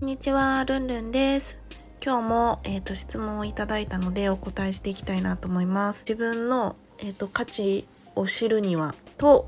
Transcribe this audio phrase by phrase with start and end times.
[0.00, 1.62] こんにちは、ルンルンです。
[2.02, 6.06] 今日も、えっ、と、質問をいただいたのでお答えしていきたいなと思います。
[6.08, 7.86] 自分の、えっ、と、価値
[8.16, 9.46] を知るには、と、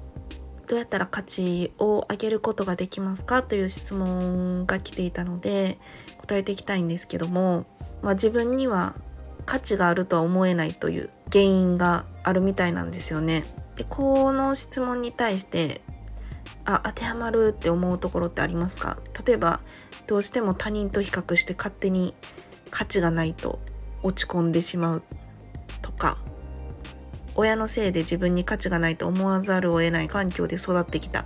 [0.68, 3.42] どうやったら価値を上げることができますか？
[3.42, 5.78] という質問が来ていたので、
[6.18, 7.64] 答えていきたいんですけども、
[8.02, 8.94] まあ、自分には
[9.46, 13.46] 価値があるとは思えないという原因があるみたいなんですよね。
[13.76, 15.80] で、この質問に対して、
[16.66, 18.98] あ、当てはまるって思うところってありますか？
[19.26, 19.60] 例えば、
[20.06, 22.14] どうしても他人と比較して勝手に
[22.70, 23.60] 価値がないと
[24.02, 25.02] 落ち込んでしまう
[25.80, 26.18] とか
[27.34, 31.24] 親のせいで自分に価値がないと思わざるを得ない環境で育ってきた。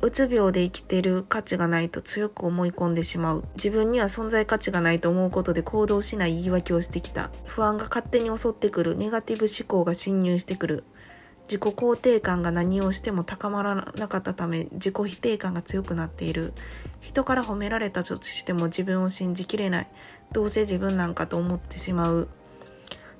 [0.00, 3.44] うつ病で生きてる価値がないと強く思い込んでしまう。
[3.56, 7.30] 自分には存在価値がないと思うことで行動しない言い訳をしてきた。
[7.46, 8.96] 不安が勝手に襲ってくる。
[8.96, 10.84] ネガティブ思考が侵入してくる。
[11.48, 16.52] 自己肯定感が何をしても高まらなかったため自己否定感が強くなっている。
[17.00, 19.86] 人から褒められたとしても自分を信じきれない。
[20.32, 22.28] どうせ自分なんかと思ってしまう。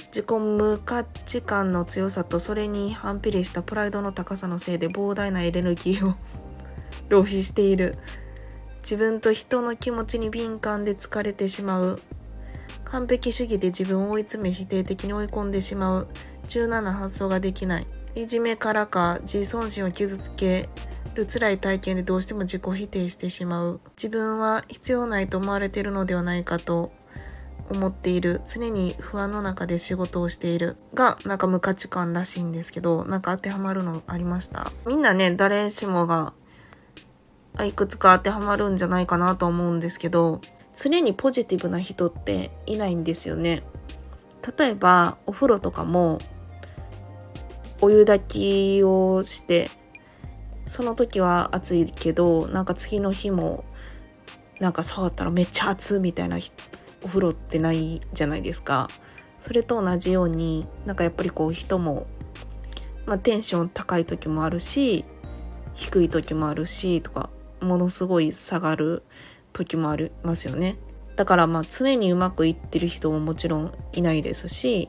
[0.08, 6.14] 自己無価値観の強さとそれに反比例したプライドの高さのせいで膨大なエネルギーを
[7.08, 7.96] 浪費している。
[8.80, 12.00] 自分と人の気持ちに敏感で疲れてしまう。
[12.84, 16.08] 完璧主義で自分を追い詰め否定的に追い込んでしまう。
[16.48, 17.86] 柔軟な発想ができない。
[18.18, 20.68] いじめからか自尊心を傷つけ
[21.14, 23.80] る辛い体験でどうしても自己否定してしまう。
[23.96, 26.92] 自分は必要ないと思われているのではないかと
[27.70, 28.40] 思っている。
[28.44, 30.76] 常に不安の中で仕事をしている。
[30.94, 34.72] がなんか無価値観らしいんですけどなんか当てはまるのありました？
[34.84, 36.32] みんなね誰しもが
[37.64, 40.40] いくつか当てはまるんじゃないかなと思うんですけど
[40.74, 43.62] 常にポジティブな人っていないんですよね。
[44.58, 46.18] 例えばお風呂とかも
[47.80, 49.70] お湯炊きをして
[50.66, 53.64] その時は暑いけどなんか次の日も
[54.60, 56.38] なんか触ったらめっちゃ暑みたいな
[57.02, 58.88] お風呂ってないじゃないですか。
[59.40, 62.06] それと同じようになんかやっぱりこう人も、
[63.06, 65.04] まあ、テンション高い時もあるし
[65.74, 69.04] 低い時もあるしとかものすごい下がる
[69.52, 70.76] 時もありますよね。
[71.16, 74.88] だからまあ常にうまくいってる人ももちろんいないですし、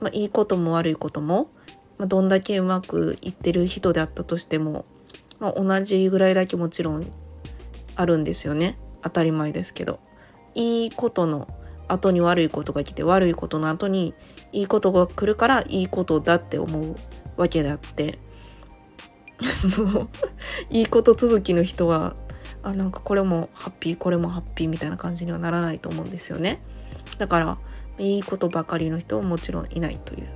[0.00, 1.50] まあ、いいことも悪いことも
[1.98, 4.84] ま、どんだけうまくいってる人であったとしても、
[5.38, 7.06] まあ、同じぐらいだけもちろん
[7.94, 8.76] あるんですよね。
[9.02, 10.00] 当たり前ですけど。
[10.56, 11.46] いいことの
[11.86, 14.14] 後に悪いことが来て悪いことの後に
[14.52, 16.96] いいことが来るからいいことだって思う
[17.36, 18.18] わけであって。
[20.70, 22.16] いいこと続きの人は
[22.62, 26.62] あなんかこれもハッピーこれもハッピーみたいな感じにはならないと思うんですよね。
[27.18, 27.58] だから
[27.98, 30.28] いいことばかりの人はもちろんいないという。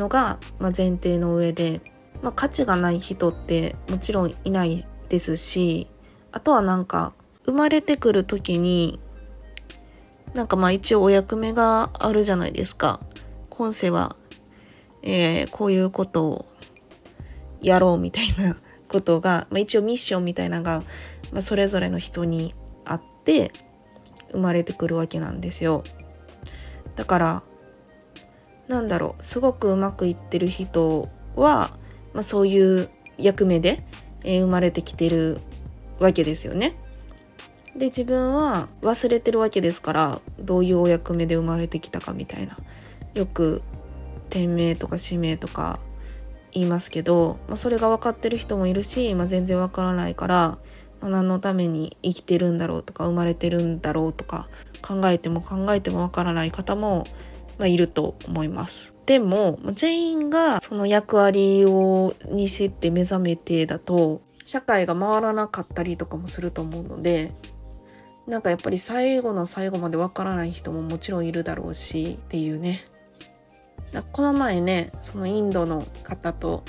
[0.00, 1.80] のが、ま、前提の上で、
[2.22, 5.86] まあ、価値がない人ってもちろんいないですし
[6.32, 7.12] あとはなんか
[7.44, 8.98] 生まれてくる時に
[10.34, 13.00] なんかまあ一応お役目があるじゃないですか。
[13.48, 14.14] 今世は、
[15.02, 16.46] えー、こういうことを
[17.60, 18.56] やろうみたいな
[18.88, 20.82] ことが、まあ、一応ミッションみたいなのが、
[21.32, 23.50] まあ、それぞれの人にあって
[24.30, 25.82] 生まれてくるわけなんですよ。
[26.94, 27.42] だから
[28.70, 31.70] なんだろうすごくうまくいってる人は、
[32.14, 32.88] まあ、そういう
[33.18, 33.82] 役目で、
[34.24, 35.40] え、生まれてきてる
[35.98, 36.76] わけですよね。
[37.76, 42.58] で自分は忘れてるわけですからどういうお役目で生まれてきたかみたいな
[43.14, 43.62] よく
[44.28, 45.78] 天命とか使命とか
[46.52, 50.58] 言いますけど、まあ、それが分かってる人もいるし、まあ、全然分からないから、
[51.00, 54.48] まあ、何のために生きてるんだろうとか生まれてるんだろうとか
[54.82, 57.04] 考えても考えても分からない方も
[57.60, 58.94] まあ、いると思います。
[59.04, 67.32] でも全員がその役割をにして目覚めてだと社会が回らなかったりとかもすると思うので
[68.26, 72.80] なんかやっぱり最後の最後までわからない人ももちろんいるだろうしっていうね
[74.12, 76.62] この前ねそのインドの方と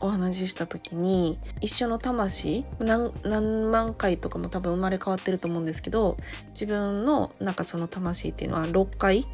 [0.00, 6.16] お話しした時に一緒の魂何何万回とかも多分生まれ変わってると思うんですけど
[6.52, 9.26] 自分のなんかその魂っていうのは6回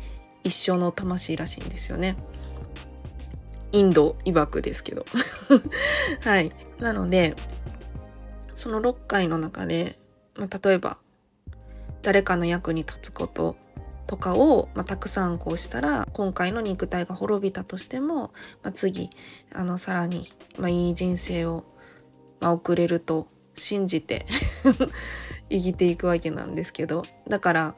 [0.44, 2.16] 一生の魂らしいんですよね。
[3.72, 5.04] インド曰くですけど。
[6.24, 6.50] はい。
[6.78, 7.36] なので、
[8.54, 9.98] その6回の中で、
[10.36, 10.98] まあ、例えば
[12.02, 13.56] 誰かの役に立つこと
[14.06, 18.32] とかを、まあ、たくさんこうしたら今回の肉体が滅びたとしても、
[18.62, 19.08] まあ、次
[19.54, 20.28] あのさらに、
[20.58, 21.64] まあ、いい人生を、
[22.40, 24.26] まあ、送れると信じて
[25.48, 27.74] 生きていくわけなんですけどだから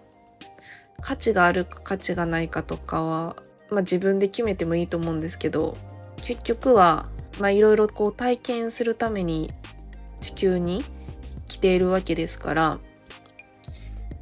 [1.03, 3.37] 価値があるか価値がないかとかは、
[3.71, 5.77] まあ、自分で決めてもいいと思うんですけど
[6.25, 7.07] 結局は
[7.39, 9.51] いろいろこう体験するために
[10.21, 10.85] 地球に
[11.49, 12.79] 来ているわけですから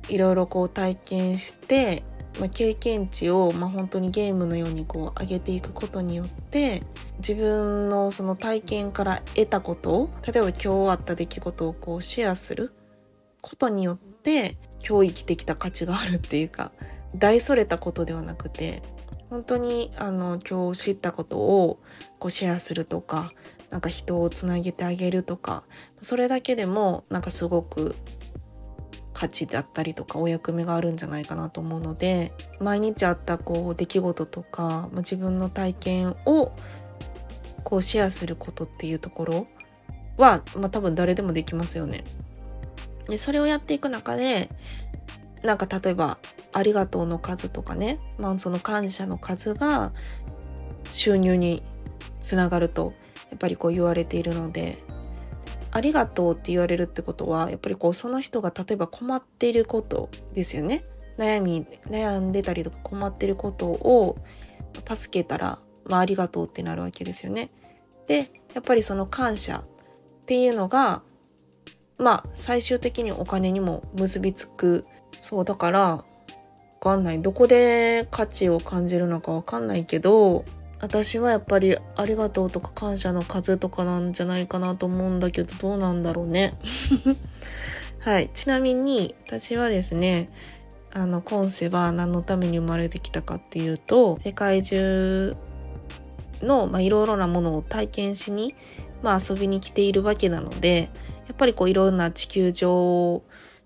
[0.09, 2.03] いろいろこう体験して、
[2.41, 6.83] まあ、経験値を、まあ、本当にゲームのようにこう上げていくことによって
[7.19, 12.73] 自分のその体験から得たことを例えば今日あった出来事をこうシェアする
[13.41, 14.57] ことによって
[14.87, 16.73] 今日生きてきた価値があるっていうか
[17.15, 18.83] 大それたことではなくて
[19.29, 21.79] 本当にあの今日知ったことを
[22.19, 23.33] こうシェアするとか
[23.71, 25.63] なんか人をつなげてあげるとか
[26.03, 27.95] それだけでもなんかすごく
[29.13, 36.53] 価値だったりとかお役目があるんじゃないかなと思うので毎日あったこう出来事とか、自分の体験を
[37.65, 39.47] こうシェアすることっていうところ
[40.17, 42.05] は、まあ、多分誰でもできますよね。
[43.07, 44.49] でそれをやっていく中で
[45.43, 46.19] なんか例えば
[46.53, 49.93] 「ありがとう」の数とかね、まあ、その感謝の数が
[50.93, 51.63] 収入に
[52.23, 52.93] つながると
[53.31, 54.83] やっぱりこう言われているので
[55.73, 60.85] ありがとうって言われるってことはやっぱりこうその人が例えば困っていることですよね
[61.17, 64.17] 悩み悩んでたりとか困ってることを
[64.87, 67.51] 助けたら、まあ、ありがとうってなるわけですよね。
[68.07, 71.03] でやっぱりその感謝っていうのが
[72.01, 74.85] まあ最終的にお金にも結びつく
[75.21, 76.05] そうだからわ
[76.81, 77.21] かんない。
[77.21, 80.45] どこで価値を感じるのかわかんないけど
[80.81, 86.55] 私はやっぱりありがとうとか感謝の数とかなんじゃないかなと思うんだけどどうなんだろうね。
[88.01, 88.31] はい。
[88.33, 90.31] ちなみに私はですね
[90.93, 95.37] あの今世は何のために生まれてきたかっていうと世界中
[96.43, 98.55] のいろいろなものを体験しに、
[99.03, 100.91] まあ、遊びに来ているわけなので
[101.41, 103.25] ぱりこういろんな地球上を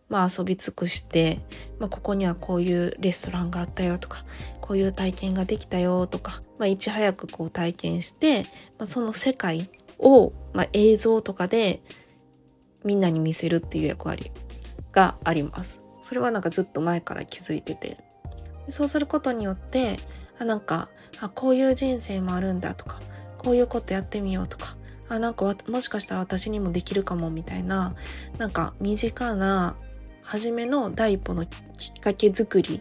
[0.08, 1.40] まあ、遊び尽くして、
[1.78, 4.24] まあ、ここにはこういうレストランがあったよとか
[4.60, 8.44] こういう体験ができたよとか、まあ、いち早くこう体験して、
[8.78, 9.68] まあ、その世界
[9.98, 11.82] を、まあ、映像とかで
[12.84, 14.30] みんなに見せるっていう役割
[14.92, 15.80] があります。
[16.00, 17.96] それはなんかずっと前から気づいてて
[18.68, 19.96] そうすることによって
[20.38, 20.90] あなんか
[21.20, 23.00] あこういう人生もあるんだとか
[23.38, 24.73] こういうことやってみようとか
[25.08, 27.94] あなんかもしかしたら私にもできるかもみたいな
[28.38, 29.76] なんか身近な
[30.22, 32.80] 初めの第一歩のきっかけ作り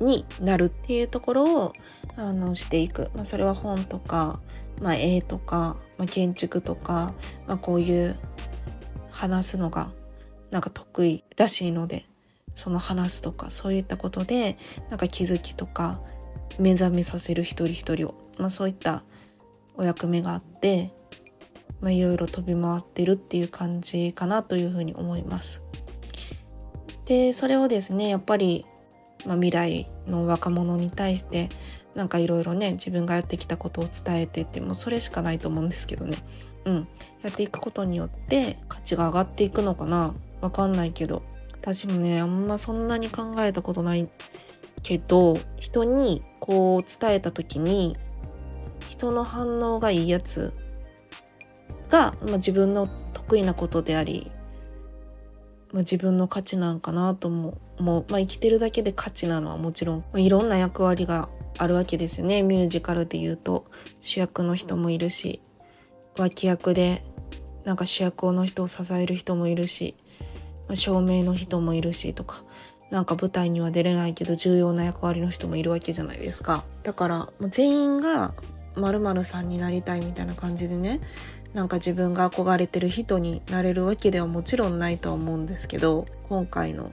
[0.00, 1.72] になるっていうところを
[2.16, 4.40] あのしていく、まあ、それは本とか、
[4.80, 7.14] まあ、絵とか、まあ、建築とか、
[7.46, 8.16] まあ、こういう
[9.10, 9.92] 話すのが
[10.50, 12.06] なんか得意らしいので
[12.54, 14.58] その話すとかそういったことで
[14.90, 16.00] なんか気づきとか
[16.58, 19.04] 目覚めさせる一人一人を、まあ、そういった
[19.76, 20.90] お役目があって、
[21.82, 25.60] まあ、いろいろ飛び回ってるっていう感じかなというふうに思います。
[27.06, 28.64] でそれをですねやっぱり
[29.26, 31.48] まあ、未来の若者に対して
[31.94, 36.16] なんかいろいろね自分がやってきたことを伝えてってもうそれしかないと思うんですけどね。
[36.64, 36.88] うん。
[37.22, 40.14] やっていくことによって価値が上がっていくのかな。
[40.40, 41.22] わかんないけど。
[41.52, 44.08] 私もねあんまそんなに考えたことない
[44.82, 47.96] けど人にこう伝えた時に
[48.88, 50.52] 人の反応がいいやつ
[51.92, 54.32] が、まあ、自分の得意なことであり
[55.72, 62.42] まあ、自分の価値なんかなとも思う、まあ、生きてるだけで価値なのはもちろん、まあ、いろんな役割があるわけですよね。
[62.42, 63.64] ミュージカルで言うと
[64.00, 65.40] 主役の人もいるし
[66.18, 67.02] 脇役で
[67.64, 69.94] なんか主役の人を支える人もいるし、
[70.68, 72.42] まあ、照明の人もいるしとか
[72.90, 76.64] なんか舞台には出れないけど重要な役割の人もいるわけじゃないですか。
[76.82, 78.34] だからもう全員が
[78.76, 81.00] 〇〇さんになりたいみたいな感じでね
[81.54, 86.90] なんか自分が憧れてる人になれるわけではもちろんないとは思うんですけど今回の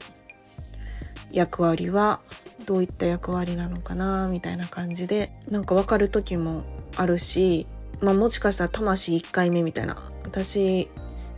[1.32, 2.20] 役割は
[2.66, 6.64] どういった役割なのかなみたいな感じでなんか分かる時も
[6.98, 7.68] あるし、
[8.02, 10.90] まあ、もしかしたら魂1回目みたいな私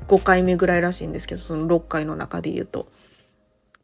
[0.07, 2.87] 5回目ぐらいらしいんですけどその6回の中で言うと。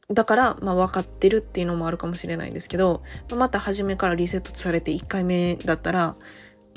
[0.10, 3.02] だから、まあ、分かってるっていうのもあるかもしれないんですけど
[3.36, 6.16] また初めからリセットされて1回目だったら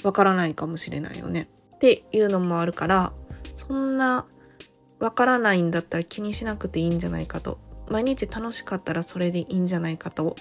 [0.03, 1.49] 分からないかもしれないよね。
[1.81, 3.15] っていうのもあるから
[3.57, 4.27] そんな
[4.99, 7.57] わからないんだったら気にしなくていいんじゃないかと。
[7.89, 10.37] 毎日楽しかったらそれでいいんじゃないかと、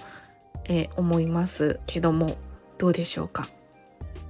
[0.66, 2.36] えー、思いますけども
[2.76, 3.48] どうでしょうか？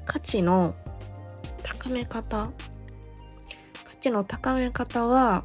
[0.06, 0.76] 価値の
[1.64, 2.52] 高め方？
[3.84, 5.44] 価値の高め方は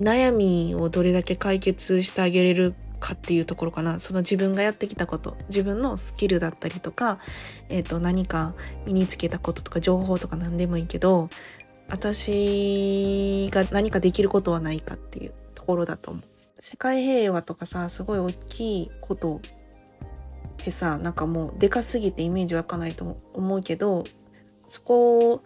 [0.00, 7.18] 悩みをどれだけ解決してあげれるかっていうところかなその自分がやってきたこと自分のスキルだったりとか、
[7.68, 8.54] えー、と何か
[8.86, 11.28] 身につけたこととか情報とか何でもいいけど
[11.88, 16.22] 私が何かできることはないかっていうところだと思う。
[16.58, 19.40] 世界平和とかさすごい大きいことっ
[20.58, 24.04] てさなんかもうでかすぎてイメージ湧かないと思うけど
[24.68, 25.42] そこ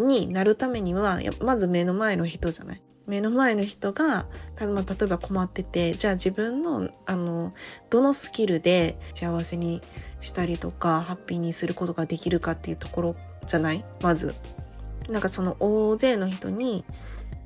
[0.00, 2.82] になるためにはまず目の前の人じゃない？
[3.06, 4.26] 目の前の人が、
[4.58, 7.52] 例えば困っててじゃあ自分のあの
[7.90, 9.82] どのスキルで幸せに
[10.20, 13.16] したりとかハッピーにすることができるかっていうところ
[13.46, 13.84] じゃない？
[14.02, 14.34] まず。
[15.08, 16.84] なんかその大勢の人に、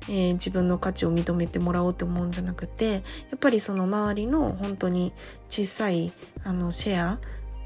[0.03, 2.99] えー、自分の価値を認めてもらおうって思うんじゃなくてや
[3.35, 5.11] っぱりその周りの本当に
[5.49, 7.19] 小さいあのシェア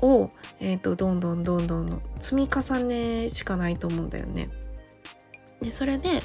[0.03, 0.31] を、
[0.61, 4.47] えーと、とどんどんどんどん積み重ねしかないと思うんだよね。
[5.61, 6.23] でそれで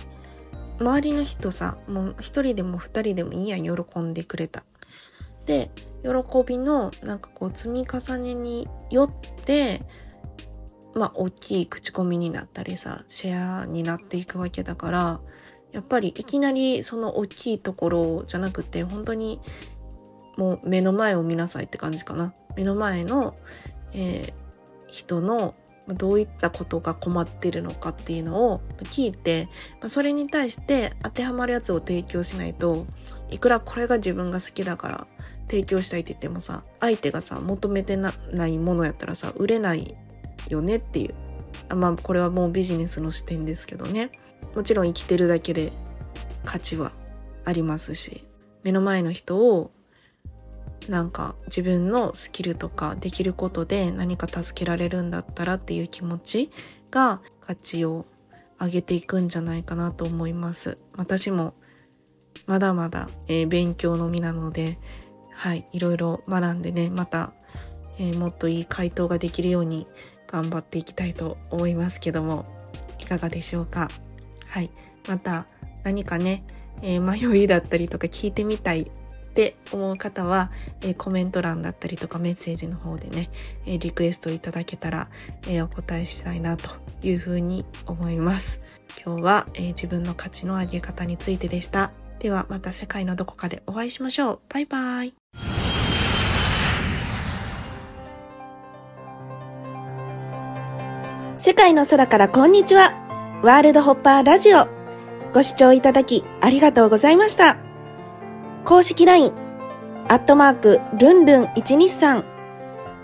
[0.78, 4.64] 周りの人さもう一人でも二人でもいいやん喜んでくれた。
[5.46, 5.70] で
[6.02, 6.10] 喜
[6.44, 9.10] びのなんかこう積み重ねによっ
[9.44, 9.80] て
[10.94, 15.20] まあ大きい口コミになったりさシェアになっていくわけだから
[15.72, 19.40] やっぱりいきなりその大きいところじゃなくて本当に
[20.36, 23.34] もう目の前を見なさいって感じかな目の前の、
[23.92, 25.54] えー、人の
[25.88, 29.48] どういったことが困ってるのかっていうのを聞いて
[29.86, 32.86] それに対して当てはまるやつを提供しないと
[33.30, 35.06] いくらこれが自分が好きだから
[35.48, 38.12] 提供したいって言ってもさ相手がさ求めてな
[38.46, 39.94] いものやったらさ売れない
[40.48, 41.14] よねっていう。
[41.74, 44.10] まあこれはもうビジネスの視点ですけどね。
[44.54, 45.72] もちろん生きてるだけで
[46.44, 46.92] 価値は
[47.44, 48.24] ありますし
[48.62, 49.70] 目の前の人を
[50.88, 56.50] なんか自分のスキルとかできることで何か助けられるんだったらっていう気持ち
[56.90, 58.06] が価値を
[58.60, 60.78] 上げていくんじゃないかなと思います。
[60.96, 61.54] 私も
[62.46, 64.78] まだまだ、えー、勉強の身なので
[65.34, 67.32] はいいろいろ学んでねまた、
[67.98, 69.86] えー、もっといい回答ができるように
[70.28, 72.44] 頑張っていきたいと思いますけども
[72.98, 73.88] いかがでしょうか？
[74.48, 74.70] はい
[75.08, 75.46] また
[75.82, 76.44] 何かね、
[76.82, 78.90] えー、迷いだったりとか聞いてみたい
[79.36, 80.50] って思う方は、
[80.80, 83.28] えー、コメント欄だったりとかメッセージの方でね、
[83.66, 85.08] えー、リクエストいただけたら、
[85.46, 86.70] えお答えしたいなと
[87.02, 88.62] いうふうに思います。
[89.04, 91.90] 今日は、え自分の価値の上げ方についてでした。
[92.18, 94.40] ではまた世界のどこかでお会いしましょう。
[94.48, 95.14] バイバイ。
[101.36, 102.94] 世界の空からこんにちは。
[103.42, 104.66] ワールドホッパーラジオ。
[105.34, 107.65] ご視聴いただきありがとうございました。
[108.66, 109.32] 公式 LINE、
[110.08, 112.24] アットマーク、ルンルン123、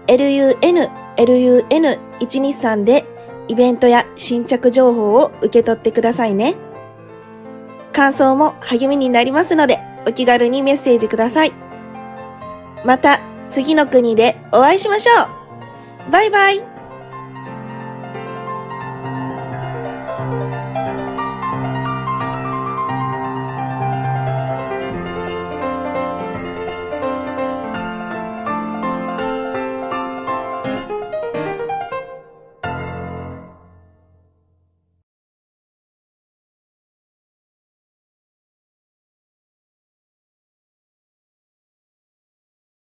[0.09, 3.05] lun, lun123 で
[3.47, 6.57] イベントや新着情報を受け取ってくださいね。
[7.93, 11.53] 感想も励みになりますので、お気軽にメッセージください。
[12.85, 15.13] また、次の国でお会いしましょ
[16.09, 16.72] うバイバイ